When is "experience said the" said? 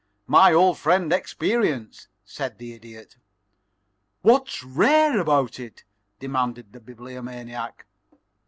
1.13-2.73